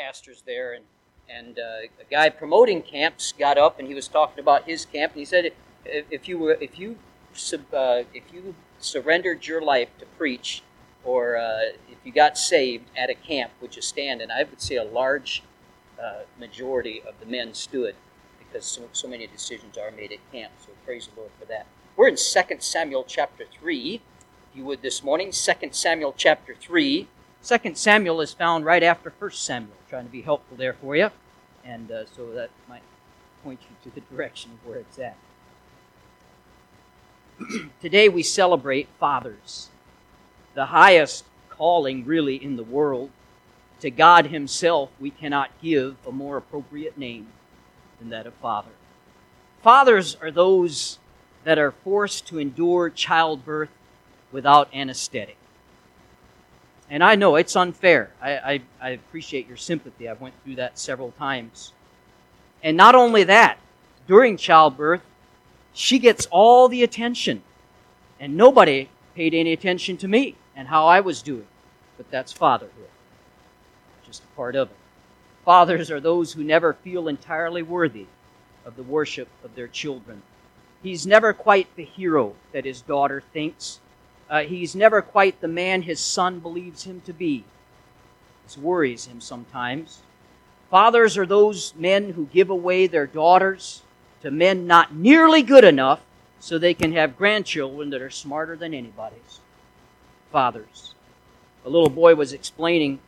[0.00, 0.84] pastors there, and
[1.28, 5.12] and uh, a guy promoting camps got up and he was talking about his camp,
[5.12, 5.52] and he said,
[5.84, 6.96] if, if you were if you
[7.72, 10.62] uh, if you surrendered your life to preach,
[11.04, 14.20] or uh, if you got saved at a camp, would you stand?
[14.20, 15.42] And I would say a large
[16.02, 17.94] uh, majority of the men stood
[18.38, 20.52] because so, so many decisions are made at camp.
[20.58, 21.66] So praise the Lord for that.
[21.96, 25.30] We're in 2 Samuel chapter 3, if you would, this morning.
[25.30, 27.06] 2 Samuel chapter 3.
[27.42, 29.72] 2 Samuel is found right after First Samuel.
[29.88, 31.10] trying to be helpful there for you.
[31.64, 32.82] And uh, so that might
[33.42, 35.16] point you to the direction of where it's at.
[37.80, 39.70] Today we celebrate fathers,
[40.54, 43.10] the highest calling really in the world.
[43.80, 47.28] To God Himself, we cannot give a more appropriate name
[47.98, 48.70] than that of father.
[49.62, 50.98] Fathers are those
[51.44, 53.70] that are forced to endure childbirth
[54.30, 55.38] without anesthetic.
[56.90, 58.10] And I know it's unfair.
[58.20, 60.08] I, I, I, appreciate your sympathy.
[60.08, 61.72] I went through that several times.
[62.64, 63.58] And not only that,
[64.08, 65.02] during childbirth,
[65.72, 67.42] she gets all the attention.
[68.18, 71.46] And nobody paid any attention to me and how I was doing.
[71.96, 72.88] But that's fatherhood,
[74.04, 74.76] just a part of it.
[75.44, 78.06] Fathers are those who never feel entirely worthy
[78.64, 80.22] of the worship of their children.
[80.82, 83.80] He's never quite the hero that his daughter thinks.
[84.30, 87.44] Uh, he's never quite the man his son believes him to be.
[88.44, 90.02] This worries him sometimes.
[90.70, 93.82] Fathers are those men who give away their daughters
[94.22, 96.00] to men not nearly good enough
[96.38, 99.40] so they can have grandchildren that are smarter than anybody's.
[100.30, 100.94] Fathers.
[101.64, 103.00] A little boy was explaining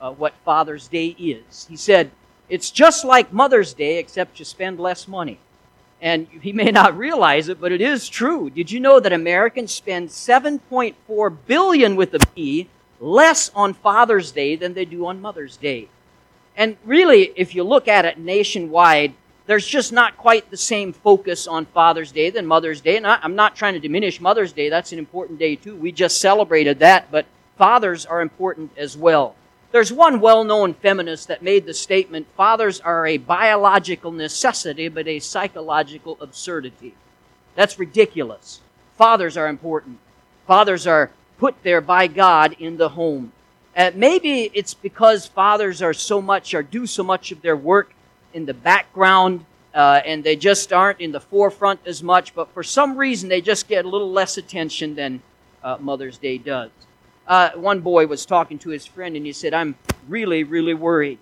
[0.00, 1.66] uh, what Father's Day is.
[1.68, 2.10] He said,
[2.48, 5.38] It's just like Mother's Day, except you spend less money.
[6.02, 8.48] And he may not realize it, but it is true.
[8.48, 12.68] Did you know that Americans spend 7.4 billion with a B
[13.00, 15.88] less on Father's Day than they do on Mother's Day?
[16.56, 19.14] And really, if you look at it nationwide,
[19.46, 22.96] there's just not quite the same focus on Father's Day than Mother's Day.
[22.96, 24.68] And I'm not trying to diminish Mother's Day.
[24.68, 25.76] That's an important day too.
[25.76, 27.26] We just celebrated that, but
[27.56, 29.34] fathers are important as well.
[29.72, 35.06] There's one well known feminist that made the statement fathers are a biological necessity, but
[35.06, 36.94] a psychological absurdity.
[37.54, 38.60] That's ridiculous.
[38.96, 39.98] Fathers are important.
[40.46, 43.32] Fathers are put there by God in the home.
[43.76, 47.94] Uh, maybe it's because fathers are so much or do so much of their work
[48.34, 52.64] in the background uh, and they just aren't in the forefront as much, but for
[52.64, 55.22] some reason they just get a little less attention than
[55.62, 56.70] uh, Mother's Day does
[57.30, 59.76] uh, one boy was talking to his friend and he said, I'm
[60.08, 61.18] really, really worried.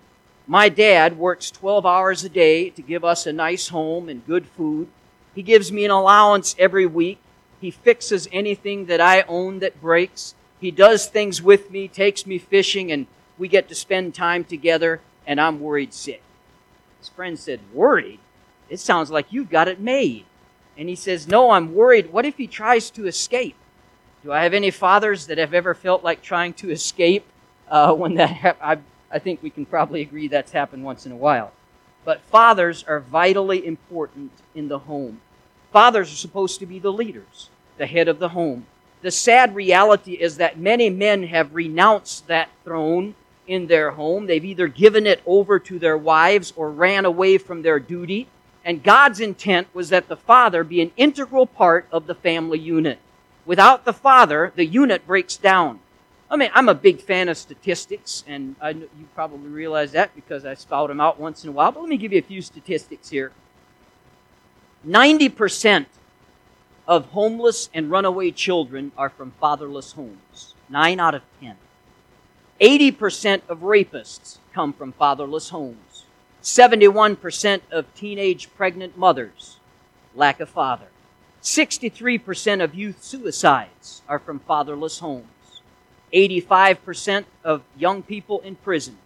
[0.47, 4.47] My dad works 12 hours a day to give us a nice home and good
[4.47, 4.87] food.
[5.35, 7.19] He gives me an allowance every week.
[7.61, 10.33] He fixes anything that I own that breaks.
[10.59, 13.05] He does things with me, takes me fishing, and
[13.37, 16.23] we get to spend time together, and I'm worried sick.
[16.97, 18.19] His friend said, Worried?
[18.67, 20.25] It sounds like you've got it made.
[20.75, 22.11] And he says, No, I'm worried.
[22.11, 23.55] What if he tries to escape?
[24.23, 27.25] Do I have any fathers that have ever felt like trying to escape
[27.69, 28.77] uh, when that ha- I,
[29.11, 31.51] I think we can probably agree that's happened once in a while.
[32.03, 35.21] But fathers are vitally important in the home.
[35.71, 38.65] Fathers are supposed to be the leaders, the head of the home.
[39.01, 43.15] The sad reality is that many men have renounced that throne
[43.47, 44.25] in their home.
[44.25, 48.27] They've either given it over to their wives or ran away from their duty.
[48.65, 52.99] And God's intent was that the father be an integral part of the family unit.
[53.45, 55.79] Without the father, the unit breaks down.
[56.29, 60.45] I mean, I'm a big fan of statistics, and I, you probably realize that because
[60.45, 61.71] I spout them out once in a while.
[61.71, 63.31] But let me give you a few statistics here.
[64.87, 65.87] 90%
[66.87, 70.53] of homeless and runaway children are from fatherless homes.
[70.69, 71.55] 9 out of 10.
[72.61, 76.05] 80% of rapists come from fatherless homes.
[76.43, 79.57] 71% of teenage pregnant mothers
[80.15, 80.87] lack a father.
[81.41, 85.27] 63% of youth suicides are from fatherless homes.
[86.13, 88.97] 85% of young people in prisons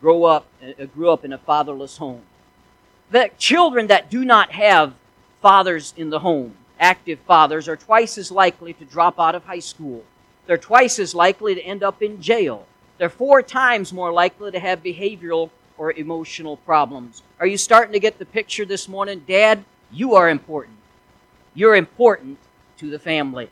[0.00, 2.22] grow up, uh, grew up in a fatherless home.
[3.10, 4.94] The children that do not have
[5.40, 9.60] fathers in the home, active fathers, are twice as likely to drop out of high
[9.60, 10.04] school.
[10.46, 12.66] They're twice as likely to end up in jail.
[12.98, 17.22] They're four times more likely to have behavioral or emotional problems.
[17.38, 19.22] Are you starting to get the picture this morning?
[19.26, 20.76] Dad, you are important.
[21.56, 22.36] You're important
[22.76, 23.48] to the family.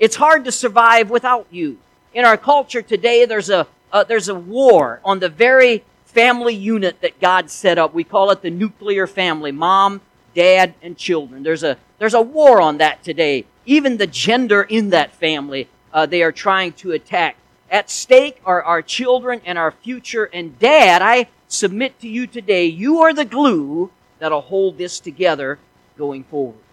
[0.00, 1.78] It's hard to survive without you.
[2.12, 7.00] In our culture today, there's a, uh, there's a war on the very family unit
[7.00, 7.94] that God set up.
[7.94, 10.00] We call it the nuclear family mom,
[10.34, 11.44] dad, and children.
[11.44, 13.44] There's a, there's a war on that today.
[13.66, 17.36] Even the gender in that family, uh, they are trying to attack.
[17.70, 20.24] At stake are our children and our future.
[20.32, 25.60] And Dad, I submit to you today, you are the glue that'll hold this together
[25.96, 26.63] going forward.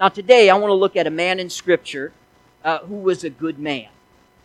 [0.00, 2.14] Now, today I want to look at a man in Scripture
[2.64, 3.88] uh, who was a good man.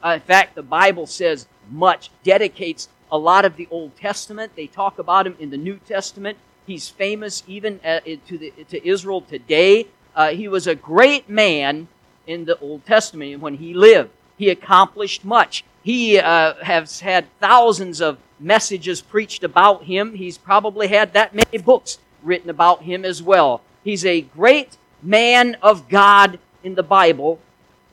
[0.04, 4.52] Uh, in fact, the Bible says much, dedicates a lot of the Old Testament.
[4.58, 6.38] They talk about him in the New Testament.
[6.68, 9.88] He's famous even uh, to, the, to Israel today.
[10.14, 11.88] Uh, he was a great man
[12.28, 14.10] in the Old Testament when he lived.
[14.38, 15.64] He accomplished much.
[15.84, 20.16] He uh, has had thousands of messages preached about him.
[20.16, 23.62] He's probably had that many books written about him as well.
[23.86, 24.76] He's a great
[25.06, 27.40] man of God in the Bible,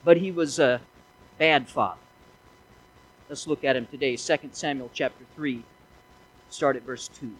[0.03, 0.81] but he was a
[1.37, 1.99] bad father.
[3.29, 4.15] Let's look at him today.
[4.15, 5.63] 2 Samuel chapter 3,
[6.49, 7.31] start at verse 2.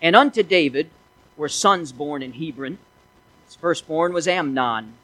[0.00, 0.88] And unto David
[1.36, 2.78] were sons born in Hebron.
[3.46, 4.94] His firstborn was Amnon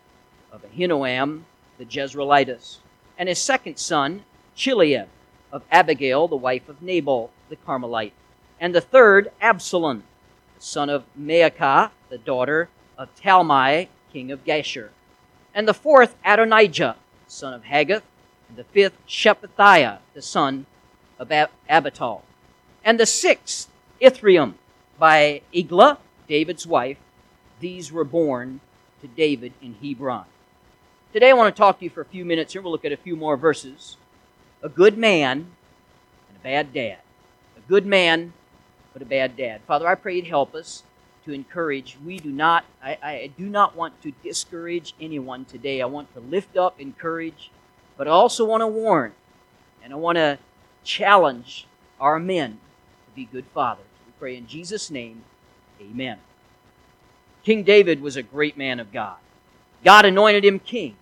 [0.53, 1.43] of Ahinoam
[1.79, 2.79] the Jezreelitess,
[3.19, 4.23] and his second son,
[4.57, 5.09] Chileab
[5.53, 8.15] of Abigail, the wife of Nabal the Carmelite,
[8.59, 10.05] and the third, Absalom,
[10.57, 14.91] the son of Maacah, the daughter of Talmai, king of Geshur,
[15.55, 16.97] and the fourth, Adonijah,
[17.27, 18.03] son of Haggith,
[18.49, 20.67] and the fifth, Shephatiah, the son
[21.19, 22.23] of Ab- Abital,
[22.85, 23.69] and the sixth,
[24.01, 24.55] Ithream,
[24.99, 25.99] by Eglah,
[26.29, 26.99] David's wife.
[27.61, 28.61] These were born
[29.01, 30.27] to David in Hebron.
[31.13, 32.63] Today I want to talk to you for a few minutes here.
[32.63, 33.97] We'll look at a few more verses.
[34.63, 35.39] A good man
[36.29, 36.99] and a bad dad.
[37.57, 38.33] A good man,
[38.93, 39.63] but a bad dad.
[39.67, 40.83] Father, I pray you'd help us
[41.27, 41.99] to encourage.
[42.05, 45.83] We do not, I, I do not want to discourage anyone today.
[45.83, 47.51] I want to lift up, encourage,
[47.97, 49.13] but I also want to warn
[49.85, 50.39] and I want to
[50.83, 51.67] challenge
[52.01, 53.85] our men to be good fathers.
[54.07, 55.23] We pray in Jesus' name,
[55.81, 56.19] amen.
[57.45, 59.17] King David was a great man of God.
[59.85, 60.97] God anointed him king.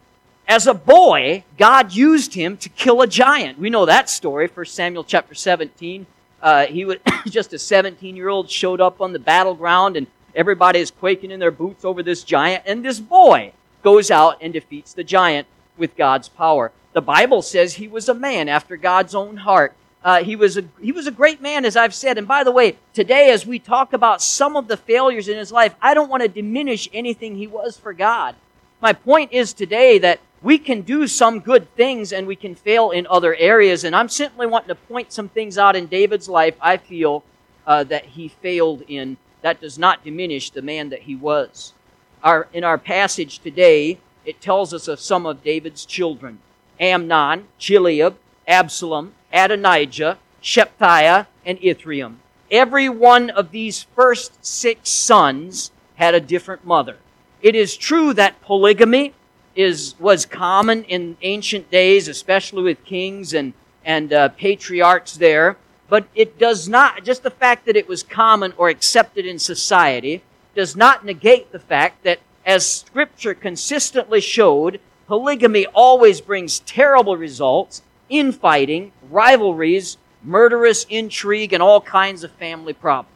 [0.47, 3.59] As a boy, God used him to kill a giant.
[3.59, 6.07] We know that story, 1 Samuel chapter 17.
[6.43, 10.81] Uh, he was just a 17 year old showed up on the battleground and everybody
[10.81, 12.65] is quaking in their boots over this giant.
[12.67, 13.53] And this boy
[13.83, 15.47] goes out and defeats the giant
[15.77, 16.73] with God's power.
[16.93, 19.75] The Bible says he was a man after God's own heart.
[20.05, 22.19] Uh, he was a he was a great man, as I've said.
[22.19, 25.51] And by the way, today as we talk about some of the failures in his
[25.51, 28.35] life, I don't want to diminish anything he was for God.
[28.83, 32.91] My point is today that we can do some good things and we can fail
[32.91, 33.83] in other areas.
[33.83, 37.25] And I'm simply wanting to point some things out in David's life I feel
[37.67, 39.17] uh, that he failed in.
[39.45, 41.75] That does not diminish the man that he was.
[42.23, 46.39] Our, in our passage today, it tells us of some of David's children
[46.81, 48.15] Amnon, Chileab,
[48.49, 52.17] Absalom, Adonijah, Shephatiah, and Ithream.
[52.51, 56.97] Every one of these first six sons had a different mother.
[57.43, 59.13] It is true that polygamy
[59.55, 63.53] is, was common in ancient days, especially with kings and,
[63.85, 65.59] and uh, patriarchs there,
[65.95, 70.25] but it does not, just the fact that it was common or accepted in society,
[70.57, 77.81] does not negate the fact that, as Scripture consistently showed, polygamy always brings terrible results,
[78.09, 83.15] infighting, rivalries, murderous intrigue, and all kinds of family problems.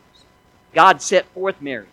[0.72, 1.88] God set forth marriage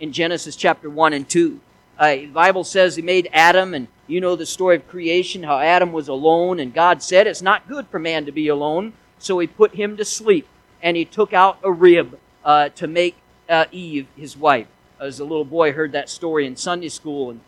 [0.00, 1.60] in Genesis chapter 1 and 2.
[1.96, 5.60] Uh, the Bible says He made Adam, and you know the story of creation, how
[5.60, 9.38] Adam was alone, and God said it's not good for man to be alone, so
[9.38, 10.46] He put him to sleep,
[10.82, 13.16] and He took out a rib uh, to make
[13.48, 14.66] uh, Eve his wife.
[15.00, 17.40] As a little boy, heard that story in Sunday school, and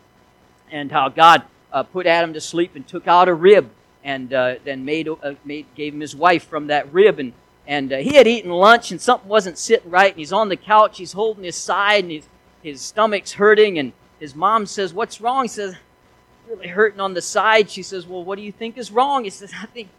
[0.71, 3.71] and how God uh, put Adam to sleep and took out a rib,
[4.03, 7.33] and uh, then made, uh, made gave him his wife from that rib, and
[7.67, 10.97] and he had eaten lunch, and something wasn't sitting right, and he's on the couch,
[10.97, 12.27] he's holding his side, and his
[12.61, 15.45] his stomach's hurting, and his mom says, What's wrong?
[15.45, 15.75] He says,
[16.47, 17.69] Really hurting on the side.
[17.69, 19.23] She says, Well, what do you think is wrong?
[19.23, 19.89] He says, I think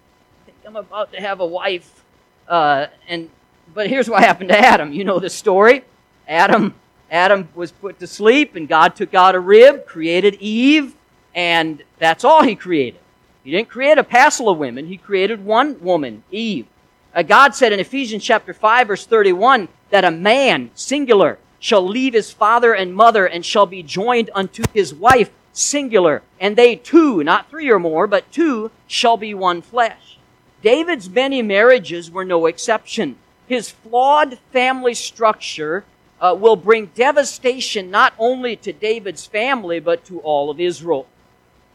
[0.67, 2.05] I'm about to have a wife.
[2.49, 3.31] Uh, and
[3.73, 4.93] but here's what happened to Adam.
[4.93, 5.85] You know the story.
[6.29, 6.75] Adam
[7.11, 10.95] Adam was put to sleep, and God took out a rib, created Eve,
[11.35, 13.01] and that's all He created.
[13.43, 14.87] He didn't create a passel of women.
[14.87, 16.67] He created one woman, Eve.
[17.15, 22.13] Uh, God said in Ephesians chapter 5, verse 31, that a man, singular, shall leave
[22.13, 26.23] his father and mother and shall be joined unto his wife, singular.
[26.39, 30.19] And they two, not three or more, but two, shall be one flesh.
[30.63, 33.17] David's many marriages were no exception.
[33.47, 35.85] His flawed family structure
[36.21, 41.07] uh, will bring devastation not only to David's family, but to all of Israel.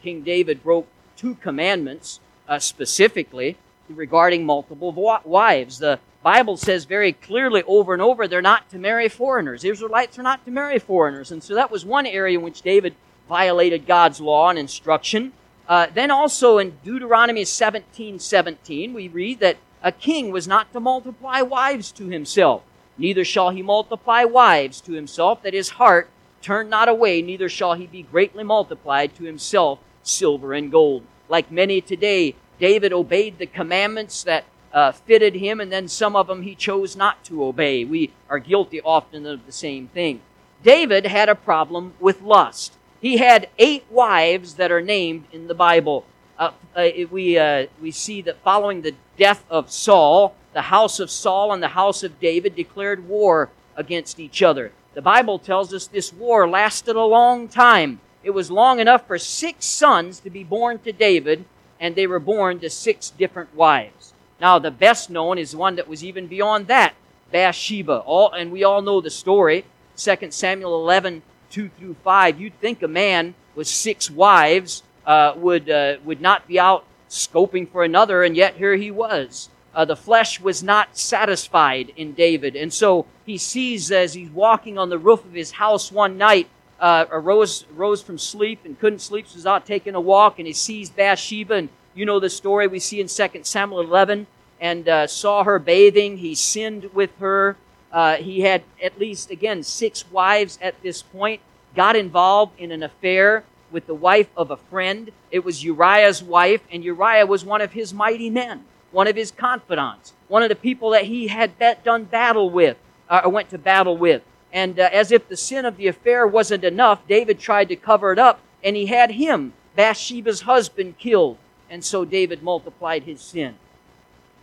[0.03, 0.87] King David broke
[1.17, 3.57] two commandments uh, specifically
[3.89, 4.91] regarding multiple
[5.25, 5.79] wives.
[5.79, 9.63] The Bible says very clearly over and over they're not to marry foreigners.
[9.63, 11.31] Israelites are not to marry foreigners.
[11.31, 12.95] And so that was one area in which David
[13.27, 15.33] violated God's law and instruction.
[15.67, 20.79] Uh, then also in Deuteronomy 17 17, we read that a king was not to
[20.79, 22.63] multiply wives to himself,
[22.97, 26.09] neither shall he multiply wives to himself, that his heart
[26.41, 31.03] turn not away, neither shall he be greatly multiplied to himself silver and gold.
[31.27, 36.27] Like many today, David obeyed the commandments that uh, fitted him, and then some of
[36.27, 37.83] them he chose not to obey.
[37.83, 40.21] We are guilty often of the same thing.
[40.61, 42.74] David had a problem with lust.
[43.05, 46.07] He had eight wives that are named in the Bible.
[46.39, 51.11] Uh, uh, we, uh, we see that following the death of Saul, the house of
[51.11, 54.71] Saul and the house of David declared war against each other.
[54.95, 57.99] The Bible tells us this war lasted a long time.
[58.23, 61.45] It was long enough for six sons to be born to David,
[61.79, 64.13] and they were born to six different wives.
[64.41, 66.95] Now, the best known is one that was even beyond that,
[67.31, 67.99] Bathsheba.
[67.99, 69.63] All, and we all know the story.
[69.95, 71.21] 2 Samuel 11,
[71.55, 76.45] 2 through 5, you'd think a man with six wives uh, would, uh, would not
[76.49, 79.47] be out scoping for another, and yet here he was.
[79.73, 82.57] Uh, the flesh was not satisfied in David.
[82.57, 86.49] And so he sees as he's walking on the roof of his house one night,
[86.81, 90.47] uh, arose, rose from sleep and couldn't sleep, so was out taking a walk, and
[90.47, 91.53] he sees Bathsheba.
[91.53, 94.27] And you know the story we see in 2 Samuel 11,
[94.59, 96.17] and uh, saw her bathing.
[96.17, 97.55] He sinned with her.
[97.95, 101.39] Uh, he had at least, again, six wives at this point,
[101.77, 105.13] got involved in an affair with the wife of a friend.
[105.31, 109.31] It was Uriah's wife, and Uriah was one of his mighty men, one of his
[109.31, 112.75] confidants, one of the people that he had bet, done battle with,
[113.09, 114.23] uh, or went to battle with.
[114.51, 118.11] And uh, as if the sin of the affair wasn't enough, David tried to cover
[118.11, 121.37] it up, and he had him, Bathsheba's husband, killed.
[121.69, 123.55] And so David multiplied his sin.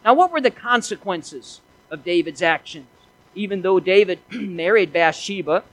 [0.06, 2.86] Now, what were the consequences of David's actions?
[3.34, 5.64] Even though David married Bathsheba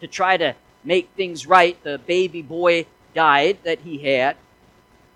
[0.00, 4.36] to try to make things right, the baby boy died that he had.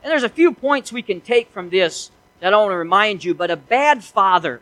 [0.02, 2.10] And there's a few points we can take from this
[2.40, 4.60] that I want to remind you, but a bad father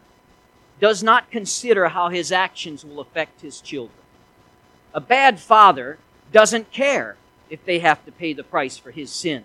[0.80, 3.98] does not consider how his actions will affect his children.
[4.94, 5.98] A bad father
[6.32, 7.16] doesn't care
[7.50, 9.44] if they have to pay the price for his sins.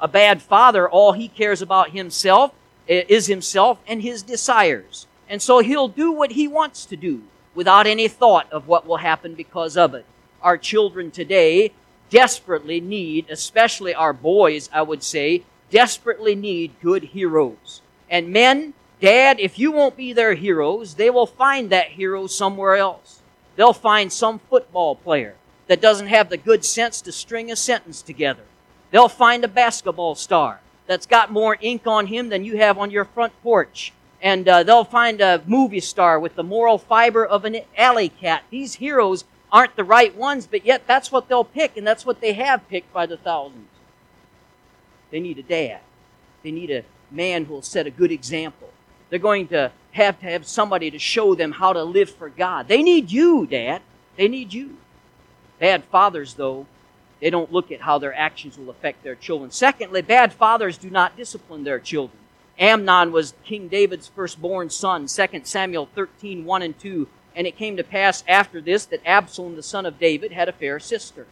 [0.00, 2.52] A bad father, all he cares about himself
[2.88, 5.06] eh, is himself and his desires.
[5.28, 7.22] And so he'll do what he wants to do
[7.54, 10.04] without any thought of what will happen because of it.
[10.42, 11.72] Our children today
[12.10, 17.80] desperately need, especially our boys, I would say, desperately need good heroes.
[18.08, 22.76] And men, dad, if you won't be their heroes, they will find that hero somewhere
[22.76, 23.22] else.
[23.56, 25.34] They'll find some football player
[25.66, 28.44] that doesn't have the good sense to string a sentence together.
[28.92, 32.92] They'll find a basketball star that's got more ink on him than you have on
[32.92, 33.92] your front porch
[34.26, 38.42] and uh, they'll find a movie star with the moral fiber of an alley cat.
[38.50, 42.20] These heroes aren't the right ones, but yet that's what they'll pick, and that's what
[42.20, 43.68] they have picked by the thousands.
[45.12, 45.78] They need a dad.
[46.42, 48.68] They need a man who will set a good example.
[49.10, 52.66] They're going to have to have somebody to show them how to live for God.
[52.66, 53.80] They need you, Dad.
[54.16, 54.76] They need you.
[55.60, 56.66] Bad fathers, though,
[57.20, 59.52] they don't look at how their actions will affect their children.
[59.52, 62.18] Secondly, bad fathers do not discipline their children.
[62.58, 67.08] Amnon was King David's firstborn son, 2 Samuel 13, 1 and 2.
[67.34, 70.52] And it came to pass after this that Absalom, the son of David, had a
[70.52, 71.26] fair sister.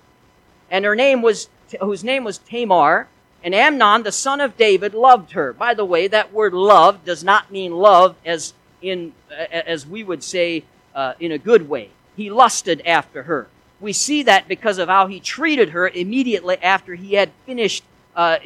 [0.70, 1.48] And her name was,
[1.80, 3.08] whose name was Tamar.
[3.42, 5.52] And Amnon, the son of David, loved her.
[5.52, 8.52] By the way, that word love does not mean love as
[8.82, 10.64] in, as we would say,
[10.94, 11.90] uh, in a good way.
[12.16, 13.48] He lusted after her.
[13.80, 17.82] We see that because of how he treated her immediately after he had finished
[18.14, 18.38] uh,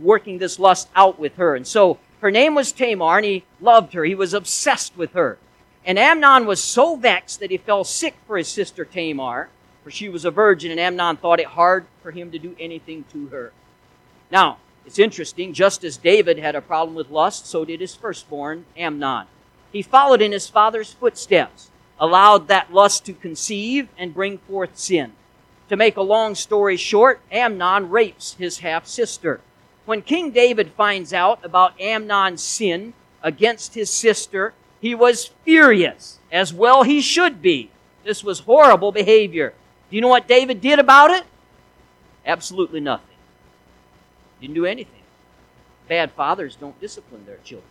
[0.00, 1.54] working this lust out with her.
[1.54, 4.04] And so her name was Tamar, and he loved her.
[4.04, 5.38] He was obsessed with her.
[5.84, 9.48] And Amnon was so vexed that he fell sick for his sister Tamar,
[9.82, 13.04] for she was a virgin, and Amnon thought it hard for him to do anything
[13.12, 13.52] to her.
[14.30, 18.66] Now, it's interesting, just as David had a problem with lust, so did his firstborn,
[18.76, 19.26] Amnon.
[19.72, 25.12] He followed in his father's footsteps, allowed that lust to conceive and bring forth sin.
[25.68, 29.40] To make a long story short, Amnon rapes his half sister.
[29.84, 36.52] When King David finds out about Amnon's sin against his sister, he was furious, as
[36.52, 37.70] well he should be.
[38.04, 39.54] This was horrible behavior.
[39.90, 41.24] Do you know what David did about it?
[42.24, 43.06] Absolutely nothing.
[44.40, 45.02] Didn't do anything.
[45.88, 47.68] Bad fathers don't discipline their children.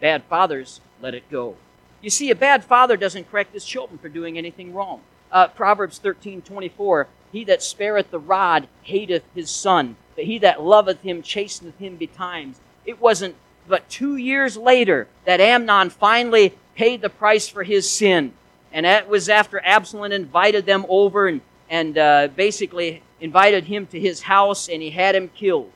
[0.00, 1.56] Bad fathers let it go.
[2.00, 5.00] You see, a bad father doesn't correct his children for doing anything wrong.
[5.30, 10.62] Uh, Proverbs 13, 24, He that spareth the rod hateth his son, but he that
[10.62, 12.56] loveth him chasteneth him betimes.
[12.84, 13.36] It wasn't
[13.68, 18.32] but two years later that Amnon finally paid the price for his sin.
[18.72, 24.00] And that was after Absalom invited them over and, and uh, basically invited him to
[24.00, 25.70] his house and he had him killed.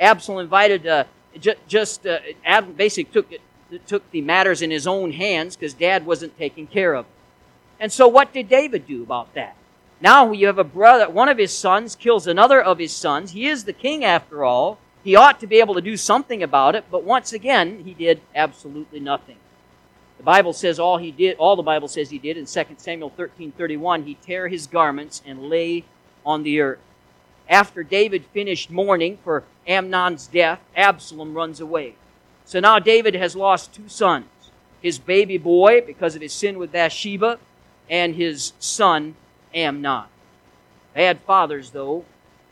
[0.00, 1.04] Absalom invited, uh,
[1.68, 2.18] just uh,
[2.76, 3.32] basically took,
[3.86, 7.12] took the matters in his own hands because dad wasn't taking care of it.
[7.80, 9.54] And so what did David do about that?
[10.00, 13.32] Now you have a brother, one of his sons kills another of his sons.
[13.32, 14.78] He is the king after all.
[15.02, 18.20] He ought to be able to do something about it, but once again, he did
[18.34, 19.36] absolutely nothing.
[20.18, 23.10] The Bible says all he did, all the Bible says he did in 2 Samuel
[23.10, 25.84] 13 31, he tear his garments and lay
[26.26, 26.80] on the earth.
[27.48, 31.94] After David finished mourning for Amnon's death, Absalom runs away.
[32.44, 34.26] So now David has lost two sons
[34.80, 37.38] his baby boy because of his sin with Bathsheba,
[37.90, 39.16] and his son
[39.54, 40.04] Amnon.
[40.94, 42.04] Bad fathers, though,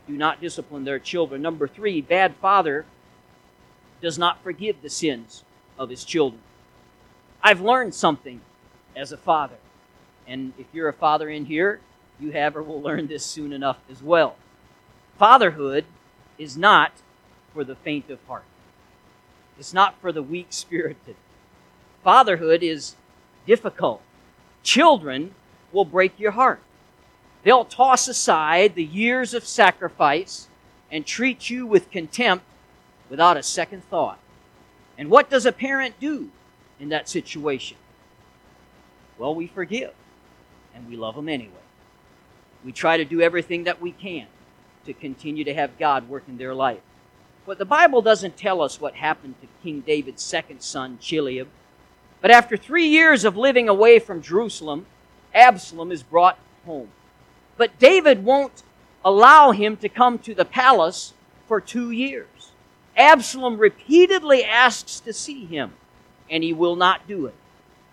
[0.07, 1.41] do not discipline their children.
[1.41, 2.85] Number three, bad father
[4.01, 5.43] does not forgive the sins
[5.77, 6.41] of his children.
[7.41, 8.41] I've learned something
[8.95, 9.57] as a father.
[10.27, 11.79] And if you're a father in here,
[12.19, 14.35] you have or will learn this soon enough as well.
[15.17, 15.85] Fatherhood
[16.37, 16.91] is not
[17.53, 18.43] for the faint of heart.
[19.59, 21.15] It's not for the weak spirited.
[22.03, 22.95] Fatherhood is
[23.45, 24.01] difficult.
[24.63, 25.33] Children
[25.71, 26.61] will break your heart.
[27.47, 30.49] They'll toss aside the years of sacrifice
[30.91, 32.43] and treat you with contempt
[33.09, 34.19] without a second thought.
[34.97, 36.29] And what does a parent do
[36.77, 37.77] in that situation?
[39.17, 39.93] Well, we forgive
[40.75, 41.53] and we love them anyway.
[42.65, 44.27] We try to do everything that we can
[44.85, 46.81] to continue to have God work in their life.
[47.45, 51.47] But the Bible doesn't tell us what happened to King David's second son, Chileab.
[52.19, 54.85] But after three years of living away from Jerusalem,
[55.33, 56.89] Absalom is brought home.
[57.57, 58.63] But David won't
[59.03, 61.13] allow him to come to the palace
[61.47, 62.51] for two years.
[62.95, 65.73] Absalom repeatedly asks to see him,
[66.29, 67.35] and he will not do it.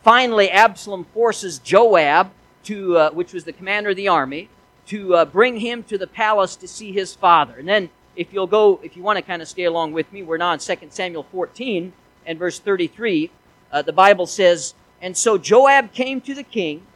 [0.03, 2.31] Finally, Absalom forces Joab,
[2.65, 4.49] to, uh, which was the commander of the army,
[4.87, 7.59] to uh, bring him to the palace to see his father.
[7.59, 10.23] And then, if you'll go, if you want to kind of stay along with me,
[10.23, 11.93] we're now in 2 Samuel 14
[12.27, 13.31] and verse 33.
[13.73, 16.87] Uh, the Bible says, And so Joab came to the king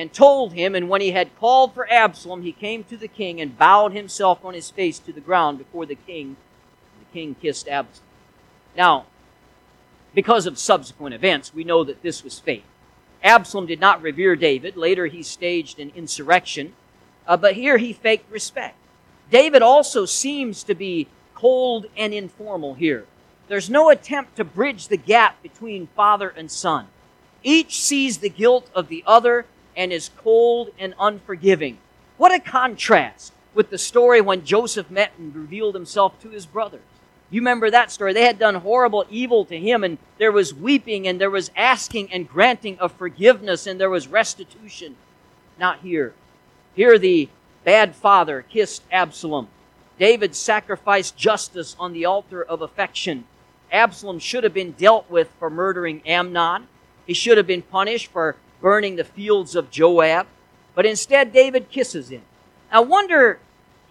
[0.00, 3.40] and told him, and when he had called for Absalom, he came to the king
[3.40, 6.36] and bowed himself on his face to the ground before the king.
[6.98, 8.06] The king kissed Absalom.
[8.74, 9.04] Now,
[10.14, 12.64] because of subsequent events, we know that this was fake.
[13.22, 14.76] Absalom did not revere David.
[14.76, 16.72] Later, he staged an insurrection.
[17.26, 18.76] Uh, but here he faked respect.
[19.30, 23.06] David also seems to be cold and informal here.
[23.48, 26.86] There's no attempt to bridge the gap between father and son.
[27.42, 31.78] Each sees the guilt of the other and is cold and unforgiving.
[32.16, 36.82] What a contrast with the story when Joseph met and revealed himself to his brothers.
[37.30, 38.12] You remember that story.
[38.12, 42.12] They had done horrible evil to him, and there was weeping, and there was asking
[42.12, 44.96] and granting of forgiveness, and there was restitution.
[45.58, 46.12] Not here.
[46.74, 47.28] Here, the
[47.64, 49.48] bad father kissed Absalom.
[49.98, 53.24] David sacrificed justice on the altar of affection.
[53.70, 56.66] Absalom should have been dealt with for murdering Amnon.
[57.06, 60.26] He should have been punished for burning the fields of Joab.
[60.74, 62.22] But instead, David kisses him.
[62.70, 63.38] I wonder,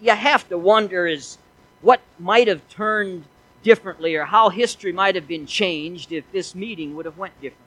[0.01, 1.37] you have to wonder, is
[1.81, 3.25] what might have turned
[3.63, 7.65] differently or how history might have been changed if this meeting would have went differently.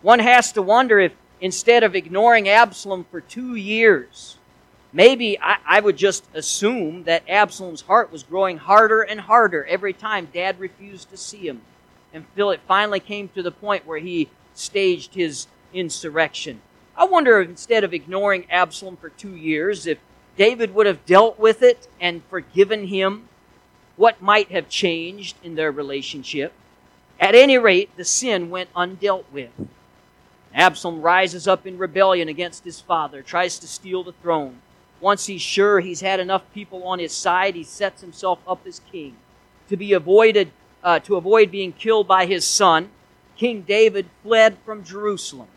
[0.00, 4.36] One has to wonder if instead of ignoring Absalom for two years,
[4.92, 9.92] maybe I, I, would just assume that Absalom's heart was growing harder and harder every
[9.92, 11.62] time dad refused to see him
[12.12, 16.60] until it finally came to the point where he staged his insurrection.
[16.96, 19.98] I wonder if instead of ignoring Absalom for two years, if
[20.36, 23.28] David would have dealt with it and forgiven him,
[23.96, 26.52] what might have changed in their relationship.
[27.20, 29.50] At any rate, the sin went undealt with.
[30.54, 34.60] Absalom rises up in rebellion against his father, tries to steal the throne.
[35.00, 38.80] Once he's sure he's had enough people on his side, he sets himself up as
[38.90, 39.16] king.
[39.68, 40.50] To be avoided,
[40.82, 42.90] uh, to avoid being killed by his son,
[43.36, 45.48] King David fled from Jerusalem.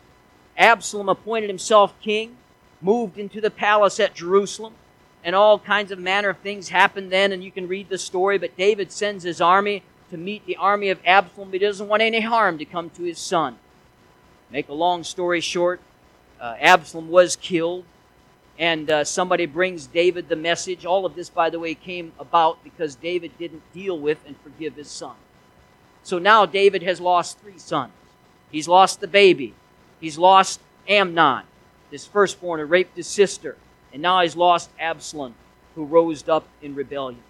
[0.56, 2.36] Absalom appointed himself king,
[2.80, 4.74] moved into the palace at Jerusalem,
[5.24, 8.38] and all kinds of manner of things happened then, and you can read the story.
[8.38, 11.52] But David sends his army to meet the army of Absalom.
[11.52, 13.58] He doesn't want any harm to come to his son.
[14.50, 15.80] Make a long story short,
[16.40, 17.84] uh, Absalom was killed,
[18.58, 20.86] and uh, somebody brings David the message.
[20.86, 24.76] All of this, by the way, came about because David didn't deal with and forgive
[24.76, 25.16] his son.
[26.04, 27.92] So now David has lost three sons.
[28.52, 29.54] He's lost the baby.
[30.00, 31.44] He's lost Amnon,
[31.90, 33.56] his firstborn, who raped his sister.
[33.92, 35.34] And now he's lost Absalom,
[35.74, 37.20] who rose up in rebellion.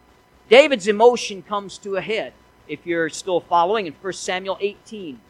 [0.48, 2.33] David's emotion comes to a head,
[2.68, 5.20] if you're still following, in 1 Samuel 18,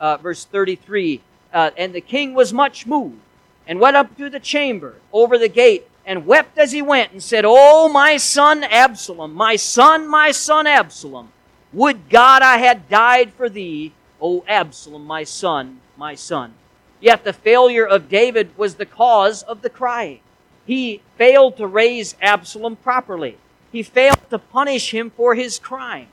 [0.00, 1.20] uh, verse 33.
[1.52, 3.20] Uh, and the king was much moved,
[3.66, 7.22] and went up to the chamber over the gate and wept as he went and
[7.22, 11.32] said, Oh, my son Absalom, my son, my son Absalom,
[11.72, 16.54] would God I had died for thee, O Absalom, my son, my son.
[17.00, 20.20] Yet the failure of David was the cause of the crying.
[20.66, 23.36] He failed to raise Absalom properly.
[23.70, 26.08] He failed to punish him for his crime,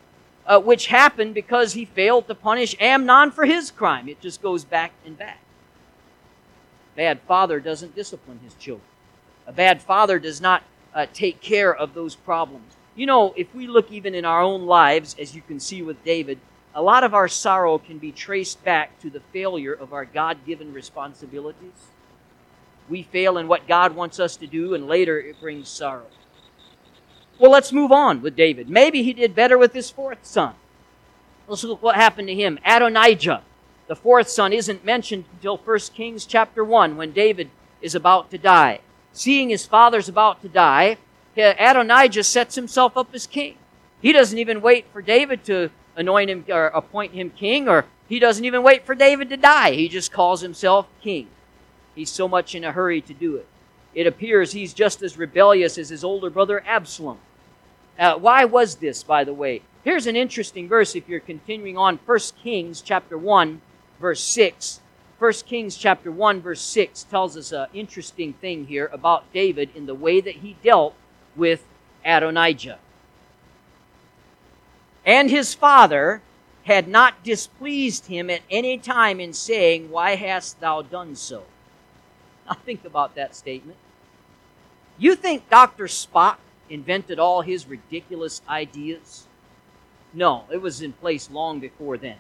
[0.46, 4.10] uh, which happened because he failed to punish Amnon for his crime.
[4.10, 5.40] It just goes back and back.
[6.96, 8.88] Bad father doesn't discipline his children.
[9.48, 10.64] A bad father does not
[10.94, 12.74] uh, take care of those problems.
[12.96, 16.04] You know, if we look even in our own lives, as you can see with
[16.04, 16.40] David,
[16.74, 20.46] a lot of our sorrow can be traced back to the failure of our God
[20.46, 21.90] given responsibilities.
[22.90, 26.08] We fail in what God wants us to do, and later it brings sorrow.
[27.40, 28.70] Well, let's move on with David.
[28.70, 30.56] Maybe he did better with his fourth son.
[31.48, 32.60] Let's look what happened to him.
[32.66, 33.42] Adonijah,
[33.88, 37.50] the fourth son, isn't mentioned until 1 Kings chapter 1 when David
[37.82, 38.80] is about to die.
[39.12, 40.98] Seeing his father's about to die,
[41.36, 43.56] Adonijah sets himself up as king.
[44.02, 45.70] He doesn't even wait for David to
[46.02, 49.72] anoint him or appoint him king, or he doesn't even wait for David to die.
[49.72, 51.28] He just calls himself king.
[51.96, 53.48] He's so much in a hurry to do it.
[53.94, 57.20] It appears he's just as rebellious as his older brother Absalom.
[57.98, 59.62] Uh, why was this, by the way?
[59.84, 63.62] Here's an interesting verse if you're continuing on 1 Kings chapter 1,
[64.00, 64.80] verse 6.
[65.20, 69.86] 1 Kings chapter 1, verse 6 tells us an interesting thing here about David in
[69.86, 70.96] the way that he dealt
[71.36, 71.66] with
[72.06, 72.80] Adonijah.
[75.06, 76.22] And his father
[76.64, 81.44] had not displeased him at any time in saying, Why hast thou done so?
[82.48, 83.78] Now think about that statement.
[84.98, 85.86] You think Dr.
[85.86, 86.38] Spock
[86.70, 89.26] invented all his ridiculous ideas?
[90.14, 92.18] No, it was in place long before then.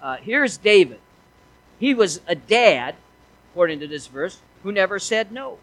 [0.00, 1.00] Uh, here's David.
[1.78, 2.94] He was a dad,
[3.50, 5.58] according to this verse, who never said no.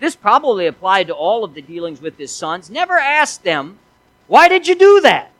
[0.00, 2.68] This probably applied to all of the dealings with his sons.
[2.68, 3.78] Never asked them,
[4.26, 5.30] Why did you do that?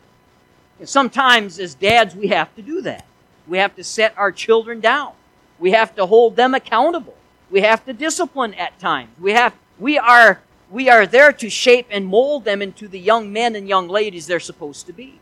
[0.85, 3.07] And sometimes, as dads, we have to do that.
[3.47, 5.15] We have to set our children down.
[5.59, 7.17] We have to hold them accountable.
[7.51, 9.09] We have to discipline at times.
[9.19, 13.33] We have we are we are there to shape and mold them into the young
[13.33, 15.21] men and young ladies they're supposed to be.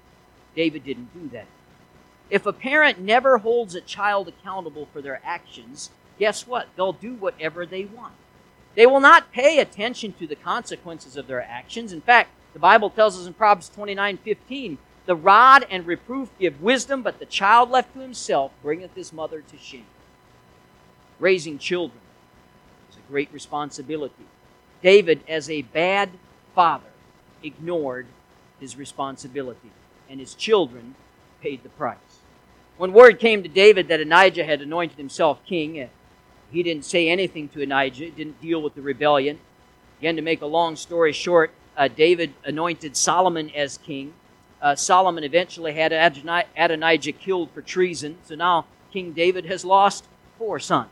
[0.56, 1.46] David didn't do that.
[2.28, 6.66] If a parent never holds a child accountable for their actions, guess what?
[6.74, 8.14] They'll do whatever they want.
[8.74, 11.92] They will not pay attention to the consequences of their actions.
[11.92, 16.62] In fact, the Bible tells us in Proverbs 29 15, the rod and reproof give
[16.62, 19.86] wisdom, but the child left to himself bringeth his mother to shame.
[21.18, 22.00] Raising children
[22.90, 24.26] is a great responsibility.
[24.82, 26.10] David, as a bad
[26.54, 26.90] father,
[27.42, 28.06] ignored
[28.60, 29.70] his responsibility,
[30.08, 30.94] and his children
[31.40, 31.98] paid the price.
[32.76, 35.88] When word came to David that Adonijah had anointed himself king,
[36.50, 39.38] he didn't say anything to Adonijah, didn't deal with the rebellion.
[39.98, 44.14] Again, to make a long story short, uh, David anointed Solomon as king.
[44.62, 48.16] Uh, Solomon eventually had Adonijah killed for treason.
[48.22, 50.04] So now King David has lost
[50.38, 50.88] four sons.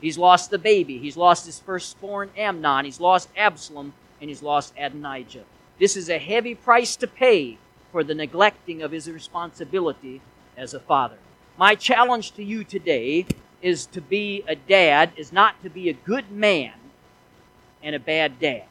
[0.00, 0.98] He's lost the baby.
[0.98, 2.84] He's lost his firstborn Amnon.
[2.84, 3.92] He's lost Absalom.
[4.20, 5.44] And he's lost Adonijah.
[5.80, 7.58] This is a heavy price to pay
[7.90, 10.20] for the neglecting of his responsibility
[10.56, 11.16] as a father.
[11.56, 13.26] My challenge to you today
[13.60, 16.74] is to be a dad, is not to be a good man
[17.82, 18.64] and a bad dad.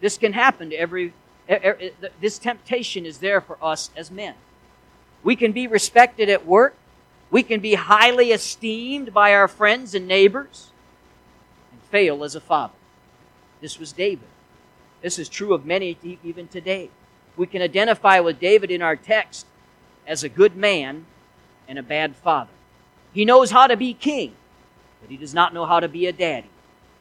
[0.00, 1.12] This can happen to every,
[2.20, 4.34] this temptation is there for us as men.
[5.22, 6.76] We can be respected at work.
[7.30, 10.70] We can be highly esteemed by our friends and neighbors
[11.72, 12.74] and fail as a father.
[13.60, 14.28] This was David.
[15.02, 16.90] This is true of many even today.
[17.36, 19.46] We can identify with David in our text
[20.06, 21.06] as a good man
[21.68, 22.50] and a bad father.
[23.12, 24.34] He knows how to be king,
[25.00, 26.50] but he does not know how to be a daddy.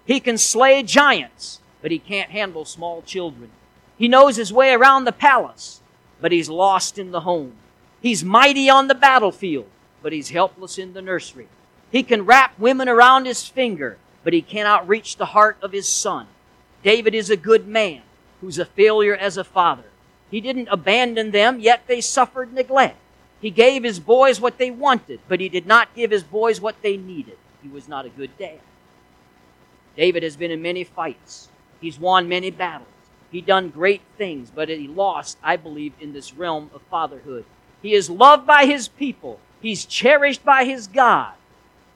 [0.06, 3.52] He can slay giants, but he can't handle small children.
[4.00, 5.82] He knows his way around the palace,
[6.22, 7.52] but he's lost in the home.
[8.02, 9.68] He's mighty on the battlefield,
[10.02, 11.50] but he's helpless in the nursery.
[11.92, 15.88] He can wrap women around his finger, but he cannot reach the heart of his
[15.88, 16.28] son.
[16.82, 18.02] David is a good man
[18.40, 19.84] who's a failure as a father.
[20.32, 22.98] He didn't abandon them, yet they suffered neglect.
[23.42, 26.82] He gave his boys what they wanted, but he did not give his boys what
[26.82, 27.38] they needed.
[27.62, 28.60] He was not a good dad.
[29.98, 31.50] David has been in many fights.
[31.82, 32.88] He's won many battles.
[33.32, 37.46] He done great things, but he lost, I believe, in this realm of fatherhood.
[37.82, 39.40] He is loved by his people.
[39.62, 41.34] He's cherished by his God,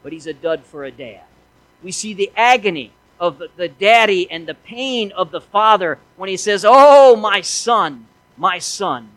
[0.04, 1.24] but he's a dud for a dad.
[1.82, 6.38] We see the agony of the daddy and the pain of the father when he
[6.38, 9.10] says, Oh, my son, my son,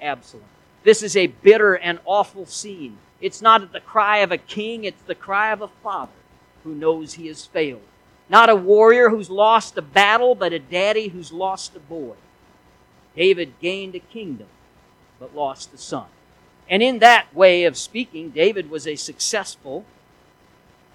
[0.00, 0.44] Absalom.
[0.82, 2.98] This is a bitter and awful scene.
[3.20, 6.12] It's not the cry of a king, it's the cry of a father
[6.62, 7.80] who knows he has failed.
[8.28, 12.14] Not a warrior who's lost a battle, but a daddy who's lost a boy.
[13.16, 14.48] David gained a kingdom,
[15.20, 16.06] but lost a son.
[16.68, 19.84] And in that way of speaking, David was a successful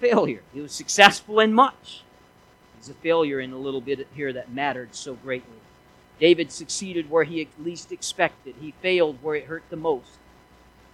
[0.00, 0.42] failure.
[0.52, 2.02] He was successful in much.
[2.76, 5.58] He's a failure in a little bit here that mattered so greatly.
[6.18, 8.56] David succeeded where he least expected.
[8.60, 10.18] He failed where it hurt the most.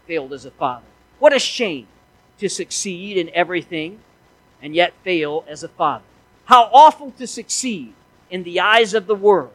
[0.06, 0.86] Failed as a father.
[1.18, 1.86] What a shame
[2.38, 4.00] to succeed in everything
[4.60, 6.04] and yet fail as a father.
[6.46, 7.92] How awful to succeed
[8.30, 9.52] in the eyes of the world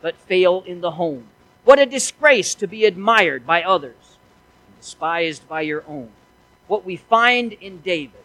[0.00, 1.28] but fail in the home.
[1.64, 4.18] What a disgrace to be admired by others
[4.66, 6.10] and despised by your own.
[6.66, 8.24] What we find in David,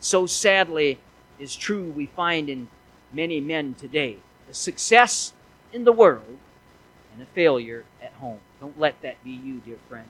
[0.00, 0.98] so sadly,
[1.38, 2.68] is true we find in
[3.12, 4.18] many men today.
[4.50, 5.32] A success
[5.72, 6.38] in the world
[7.12, 8.40] and a failure at home.
[8.60, 10.08] Don't let that be you, dear friend.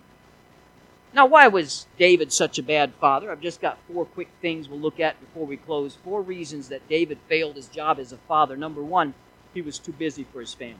[1.14, 3.30] Now, why was David such a bad father?
[3.30, 5.96] I've just got four quick things we'll look at before we close.
[6.02, 8.56] Four reasons that David failed his job as a father.
[8.56, 9.14] Number one,
[9.54, 10.74] he was too busy for his family.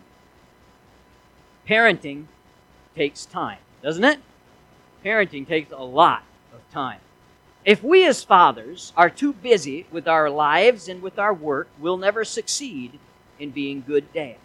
[1.68, 2.24] Parenting
[2.96, 4.18] takes time, doesn't it?
[5.04, 6.98] Parenting takes a lot of time.
[7.64, 11.96] If we as fathers are too busy with our lives and with our work, we'll
[11.96, 12.98] never succeed
[13.38, 14.38] in being good dads.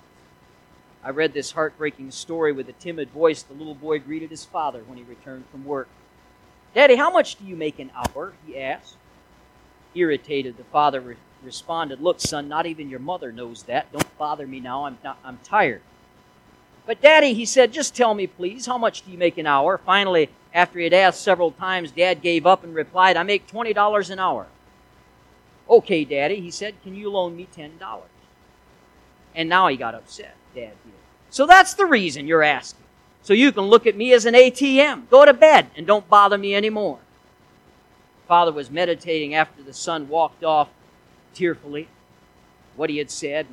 [1.04, 3.42] I read this heartbreaking story with a timid voice.
[3.42, 5.88] The little boy greeted his father when he returned from work.
[6.74, 8.34] Daddy, how much do you make an hour?
[8.46, 8.96] he asked.
[9.96, 13.92] Irritated, the father re- responded, Look, son, not even your mother knows that.
[13.92, 14.86] Don't bother me now.
[14.86, 15.82] I'm, not, I'm tired.
[16.86, 19.78] But, Daddy, he said, just tell me, please, how much do you make an hour?
[19.78, 24.10] Finally, after he had asked several times, Dad gave up and replied, I make $20
[24.10, 24.48] an hour.
[25.70, 27.72] Okay, Daddy, he said, can you loan me $10?
[29.36, 30.94] And now he got upset, Dad did.
[31.30, 32.84] So that's the reason you're asking.
[33.22, 35.10] So you can look at me as an ATM.
[35.10, 37.00] Go to bed and don't bother me anymore.
[38.28, 40.70] Father was meditating after the son walked off
[41.34, 41.88] tearfully,
[42.76, 43.48] what he had said,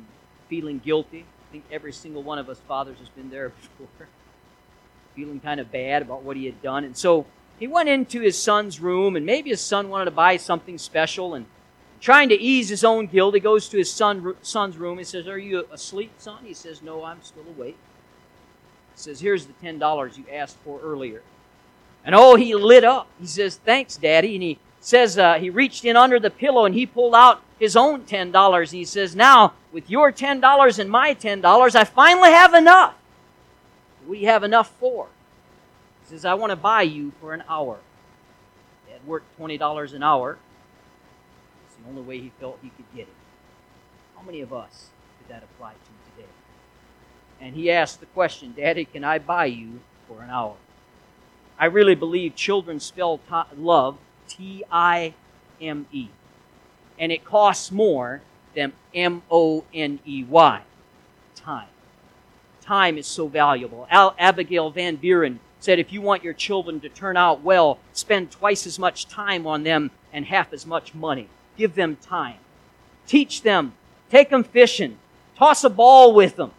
[0.47, 1.25] feeling guilty.
[1.49, 4.07] I think every single one of us fathers has been there before,
[5.15, 6.83] feeling kind of bad about what he had done.
[6.83, 7.25] And so
[7.59, 11.33] he went into his son's room, and maybe his son wanted to buy something special,
[11.33, 11.47] and
[11.99, 14.97] trying to ease his own guilt, he goes to his son, son's room.
[14.97, 16.43] He says, Are you asleep, son?
[16.43, 17.77] He says, No, I'm still awake.
[18.95, 21.21] He says, Here's the $10 you asked for earlier.
[22.05, 23.07] And oh, he lit up.
[23.19, 24.35] He says, Thanks, Daddy.
[24.35, 27.75] And he says uh, he reached in under the pillow and he pulled out his
[27.75, 28.59] own $10.
[28.59, 32.95] And he says, Now, with your $10 and my $10, I finally have enough.
[34.05, 35.07] What do you have enough for?
[36.03, 37.77] He says, I want to buy you for an hour.
[38.89, 40.37] Had worked $20 an hour.
[41.87, 43.13] Only way he felt he could get it.
[44.15, 46.29] How many of us could that apply to today?
[47.39, 50.55] And he asked the question, Daddy, can I buy you for an hour?
[51.59, 53.19] I really believe children spell
[53.55, 53.97] love
[54.27, 55.13] T I
[55.61, 56.09] M E
[56.99, 58.21] and it costs more
[58.55, 60.61] than M O N E Y.
[61.35, 61.67] Time.
[62.61, 63.87] Time is so valuable.
[63.89, 68.31] Al- Abigail Van Buren said if you want your children to turn out well, spend
[68.31, 71.29] twice as much time on them and half as much money.
[71.57, 72.37] Give them time.
[73.07, 73.73] Teach them.
[74.09, 74.97] Take them fishing.
[75.37, 76.51] Toss a ball with them.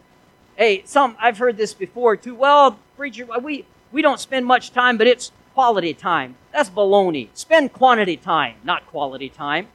[0.56, 2.34] Hey, some I've heard this before too.
[2.34, 6.36] Well, preacher, we we don't spend much time, but it's quality time.
[6.52, 7.28] That's baloney.
[7.34, 9.68] Spend quantity time, not quality time.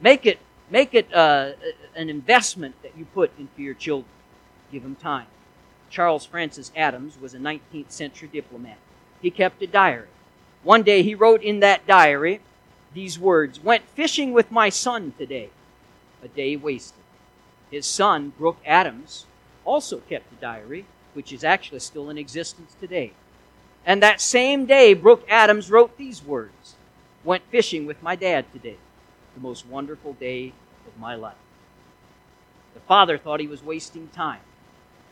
[0.00, 0.38] Make it,
[0.70, 1.52] make it uh,
[1.96, 4.10] an investment that you put into your children.
[4.72, 5.26] Give them time.
[5.90, 8.78] Charles Francis Adams was a 19th century diplomat.
[9.20, 10.08] He kept a diary.
[10.62, 12.40] One day he wrote in that diary
[12.94, 15.50] these words Went fishing with my son today.
[16.22, 17.02] A day wasted.
[17.70, 19.26] His son, Brooks Adams,
[19.64, 23.12] also kept a diary, which is actually still in existence today.
[23.86, 26.74] And that same day, Brooks Adams wrote these words
[27.24, 28.76] Went fishing with my dad today
[29.34, 30.52] the most wonderful day
[30.86, 31.34] of my life.
[32.74, 34.40] The father thought he was wasting time.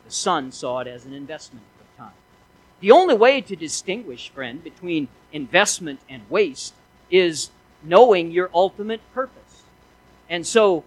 [0.04, 2.14] The son saw it as an investment of time.
[2.80, 6.74] The only way to distinguish, friend, between investment and waste
[7.10, 7.50] is
[7.82, 9.62] knowing your ultimate purpose.
[10.28, 10.84] And so,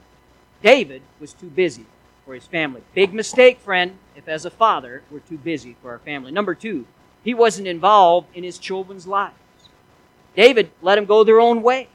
[0.62, 1.86] David was too busy
[2.25, 2.82] for his family.
[2.93, 6.32] Big mistake, friend, if as a father we're too busy for our family.
[6.32, 6.86] Number two,
[7.23, 9.36] he wasn't involved in his children's lives.
[10.36, 11.88] David let them go their own way.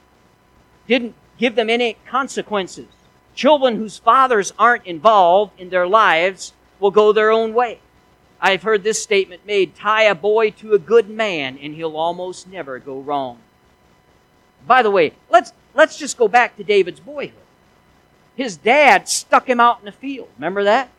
[0.86, 2.88] Didn't give them any consequences.
[3.34, 7.80] Children whose fathers aren't involved in their lives will go their own way.
[8.40, 12.48] I've heard this statement made tie a boy to a good man and he'll almost
[12.48, 13.38] never go wrong.
[14.66, 17.34] By the way, let's, let's just go back to David's boyhood.
[18.34, 20.28] His dad stuck him out in the field.
[20.36, 20.90] Remember that?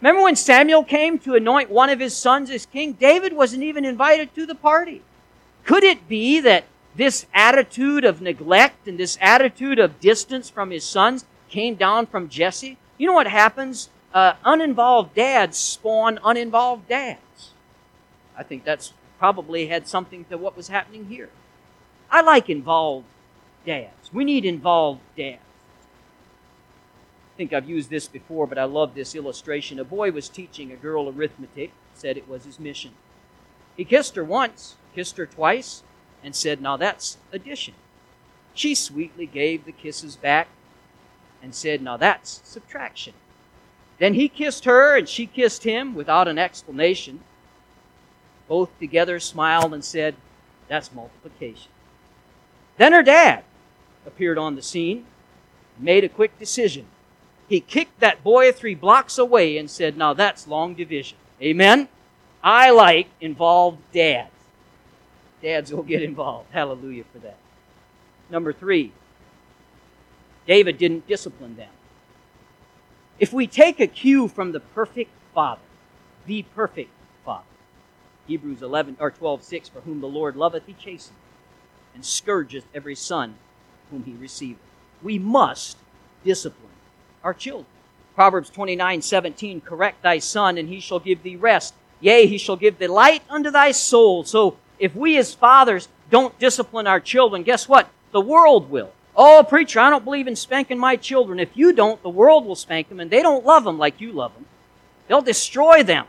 [0.00, 2.92] Remember when Samuel came to anoint one of his sons as king?
[2.94, 5.00] David wasn't even invited to the party.
[5.64, 6.64] Could it be that
[6.96, 12.28] this attitude of neglect and this attitude of distance from his sons came down from
[12.28, 12.78] Jesse?
[12.98, 13.90] You know what happens?
[14.12, 17.52] Uh, uninvolved dads spawn uninvolved dads.
[18.36, 21.30] I think that's probably had something to what was happening here.
[22.10, 23.06] I like involved
[23.64, 24.12] dads.
[24.12, 25.40] We need involved dads.
[27.34, 29.78] I think I've used this before, but I love this illustration.
[29.78, 32.92] A boy was teaching a girl arithmetic, said it was his mission.
[33.76, 35.82] He kissed her once, kissed her twice,
[36.22, 37.74] and said, Now that's addition.
[38.54, 40.48] She sweetly gave the kisses back
[41.42, 43.14] and said, Now that's subtraction.
[43.98, 47.20] Then he kissed her and she kissed him without an explanation.
[48.46, 50.16] Both together smiled and said,
[50.68, 51.70] That's multiplication.
[52.76, 53.44] Then her dad
[54.06, 55.06] appeared on the scene
[55.78, 56.86] made a quick decision.
[57.48, 61.18] He kicked that boy three blocks away and said, Now that's long division.
[61.40, 61.88] Amen?
[62.42, 64.30] I like involved dads.
[65.42, 66.48] Dads will get involved.
[66.52, 67.36] Hallelujah for that.
[68.30, 68.92] Number three,
[70.46, 71.70] David didn't discipline them.
[73.18, 75.60] If we take a cue from the perfect Father,
[76.26, 76.90] the perfect
[77.24, 77.44] Father,
[78.26, 81.12] Hebrews 11 or 12, 6, for whom the Lord loveth, he chasteneth,
[81.94, 83.34] and scourgeth every son
[83.92, 84.58] whom he receiveth.
[85.02, 85.76] We must
[86.24, 86.72] discipline
[87.22, 87.66] our children.
[88.16, 91.74] Proverbs 29, 17, correct thy son, and he shall give thee rest.
[92.00, 94.24] Yea, he shall give thee light unto thy soul.
[94.24, 97.88] So if we as fathers don't discipline our children, guess what?
[98.10, 98.90] The world will.
[99.14, 101.38] Oh, preacher, I don't believe in spanking my children.
[101.38, 104.12] If you don't, the world will spank them, and they don't love them like you
[104.12, 104.46] love them.
[105.06, 106.06] They'll destroy them,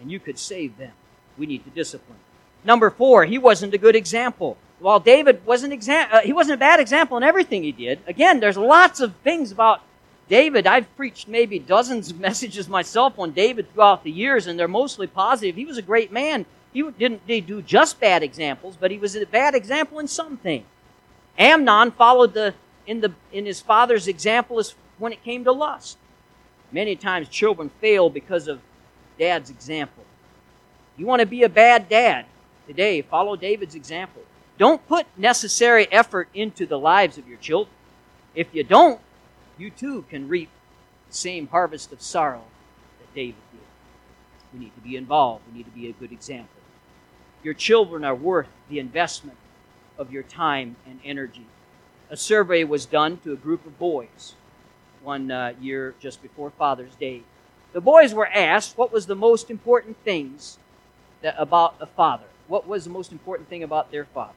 [0.00, 0.92] and you could save them.
[1.36, 2.18] We need to discipline.
[2.64, 4.56] Number four, he wasn't a good example.
[4.78, 8.00] While David wasn't exam- uh, he wasn't a bad example in everything he did.
[8.06, 9.80] Again, there's lots of things about
[10.28, 10.66] David.
[10.66, 15.06] I've preached maybe dozens of messages myself on David throughout the years, and they're mostly
[15.06, 15.56] positive.
[15.56, 16.44] He was a great man.
[16.72, 20.66] He didn't do just bad examples, but he was a bad example in some things.
[21.38, 22.54] Amnon followed the
[22.86, 25.98] in the in his father's example as when it came to lust.
[26.70, 28.60] Many times children fail because of
[29.18, 30.04] dad's example.
[30.96, 32.26] You want to be a bad dad
[32.66, 34.22] today, follow David's example.
[34.58, 37.74] Don't put necessary effort into the lives of your children.
[38.34, 39.00] If you don't,
[39.58, 40.50] you too can reap
[41.08, 42.44] the same harvest of sorrow
[43.00, 43.60] that David did.
[44.52, 45.44] We need to be involved.
[45.50, 46.48] We need to be a good example.
[47.42, 49.38] Your children are worth the investment
[49.98, 51.46] of your time and energy.
[52.10, 54.34] A survey was done to a group of boys
[55.02, 57.22] one uh, year just before Father's Day.
[57.72, 60.58] The boys were asked what was the most important things
[61.22, 62.26] that, about a father.
[62.48, 64.34] What was the most important thing about their father?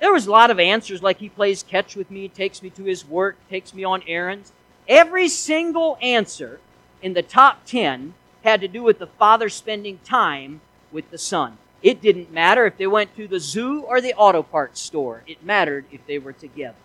[0.00, 2.84] There was a lot of answers like he plays catch with me, takes me to
[2.84, 4.52] his work, takes me on errands.
[4.86, 6.60] Every single answer
[7.02, 10.60] in the top 10 had to do with the father spending time
[10.92, 11.58] with the son.
[11.82, 15.24] It didn't matter if they went to the zoo or the auto parts store.
[15.26, 16.76] It mattered if they were together.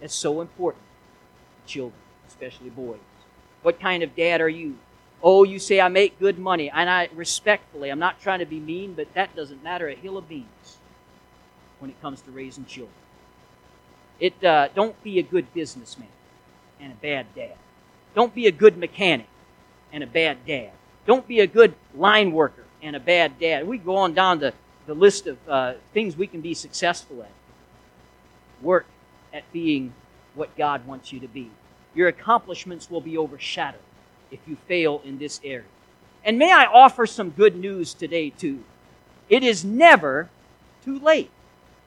[0.00, 0.84] It's so important.
[1.66, 3.00] Children, especially boys.
[3.62, 4.76] What kind of dad are you?
[5.22, 8.60] Oh, you say I make good money, and I respectfully, I'm not trying to be
[8.60, 10.75] mean, but that doesn't matter a hill of beans
[11.78, 12.94] when it comes to raising children.
[14.18, 16.08] It uh, don't be a good businessman
[16.80, 17.56] and a bad dad.
[18.14, 19.28] Don't be a good mechanic
[19.92, 20.72] and a bad dad.
[21.06, 23.66] Don't be a good line worker and a bad dad.
[23.66, 24.54] We go on down the,
[24.86, 27.30] the list of uh, things we can be successful at.
[28.62, 28.86] Work
[29.32, 29.92] at being
[30.34, 31.50] what God wants you to be.
[31.94, 33.80] Your accomplishments will be overshadowed
[34.30, 35.66] if you fail in this area.
[36.24, 38.64] And may I offer some good news today, too.
[39.28, 40.28] It is never
[40.84, 41.30] too late.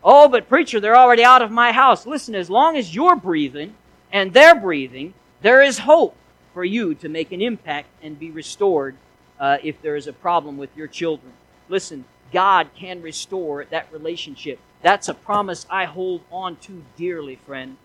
[0.04, 2.06] Oh, but preacher, they're already out of my house.
[2.06, 3.76] Listen, as long as you're breathing
[4.12, 6.16] and they're breathing, there is hope
[6.54, 8.96] for you to make an impact and be restored
[9.40, 11.34] uh, if there is a problem with your children.
[11.68, 14.60] Listen, God can restore that relationship.
[14.82, 17.78] That's a promise I hold on to dearly, friend,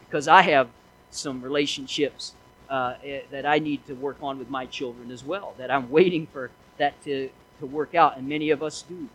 [0.00, 0.68] because I have
[1.10, 2.34] some relationships
[2.68, 5.90] uh, eh, that I need to work on with my children as well, that I'm
[5.90, 9.08] waiting for that to, to work out, and many of us do.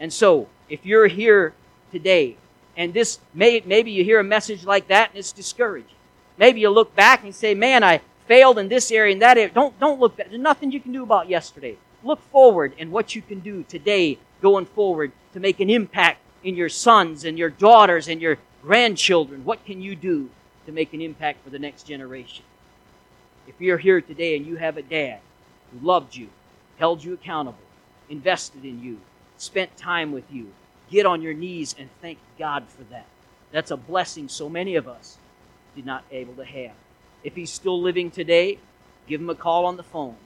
[0.00, 1.54] And so, if you're here
[1.92, 2.36] today,
[2.76, 5.90] and this may, maybe you hear a message like that and it's discouraging.
[6.36, 9.52] Maybe you look back and say, man, I failed in this area and that area.
[9.52, 10.28] Don't, don't look back.
[10.28, 11.76] There's nothing you can do about yesterday.
[12.02, 16.56] Look forward and what you can do today going forward to make an impact in
[16.56, 19.44] your sons and your daughters and your grandchildren.
[19.44, 20.30] What can you do
[20.66, 22.44] to make an impact for the next generation?
[23.46, 25.20] If you're here today and you have a dad
[25.70, 26.28] who loved you,
[26.78, 27.58] held you accountable,
[28.08, 29.00] invested in you,
[29.36, 30.52] spent time with you,
[30.90, 33.06] get on your knees and thank God for that.
[33.52, 35.18] That's a blessing so many of us
[35.76, 36.72] did not able to have.
[37.22, 38.58] If he's still living today,
[39.06, 40.16] give him a call on the phone.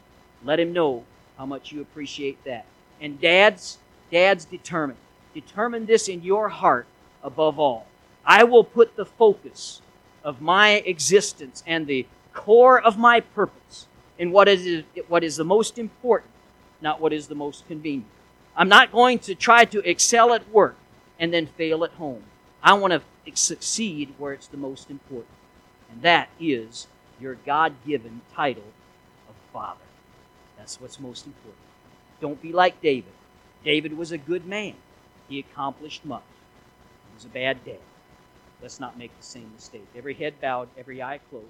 [0.44, 1.04] Let him know
[1.36, 2.64] how much you appreciate that.
[3.00, 3.78] And dads,
[4.10, 4.96] dads determine.
[5.34, 6.86] Determine this in your heart
[7.22, 7.86] above all.
[8.24, 9.80] I will put the focus
[10.24, 13.86] of my existence and the core of my purpose
[14.18, 16.32] in what is, what is the most important,
[16.80, 18.10] not what is the most convenient.
[18.58, 20.76] I'm not going to try to excel at work
[21.20, 22.24] and then fail at home.
[22.60, 23.02] I want to
[23.34, 25.36] succeed where it's the most important.
[25.92, 26.88] And that is
[27.20, 28.64] your God given title
[29.28, 29.78] of Father.
[30.56, 31.62] That's what's most important.
[32.20, 33.12] Don't be like David.
[33.64, 34.74] David was a good man,
[35.28, 36.22] he accomplished much.
[37.08, 37.78] He was a bad dad.
[38.60, 39.86] Let's not make the same mistake.
[39.96, 41.46] Every head bowed, every eye closed.